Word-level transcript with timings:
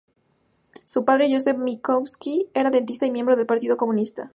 Su 0.85 1.05
padre, 1.05 1.31
Joseph 1.31 1.59
Minkowski, 1.59 2.47
era 2.55 2.71
dentista 2.71 3.05
y 3.05 3.11
miembro 3.11 3.35
del 3.35 3.45
partido 3.45 3.77
comunista. 3.77 4.29